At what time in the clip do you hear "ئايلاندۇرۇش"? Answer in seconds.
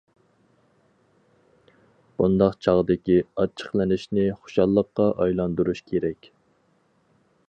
5.21-5.85